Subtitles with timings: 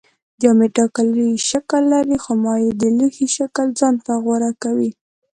[0.41, 4.91] جامد ټاکلی شکل لري خو مایع د لوښي شکل ځان ته غوره کوي